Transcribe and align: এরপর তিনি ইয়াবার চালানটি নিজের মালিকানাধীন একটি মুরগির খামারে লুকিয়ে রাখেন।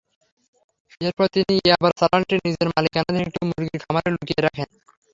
এরপর 1.01 1.25
তিনি 1.35 1.53
ইয়াবার 1.59 1.93
চালানটি 1.99 2.35
নিজের 2.37 2.67
মালিকানাধীন 2.71 3.23
একটি 3.23 3.39
মুরগির 3.47 3.81
খামারে 3.83 4.09
লুকিয়ে 4.13 4.43
রাখেন। 4.43 4.67